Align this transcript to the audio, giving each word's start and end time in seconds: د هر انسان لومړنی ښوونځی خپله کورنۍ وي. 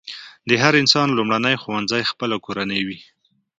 د 0.49 0.51
هر 0.61 0.73
انسان 0.81 1.07
لومړنی 1.17 1.55
ښوونځی 1.61 2.03
خپله 2.11 2.35
کورنۍ 2.45 2.81
وي. 2.87 2.99